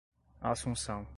assunção 0.39 1.07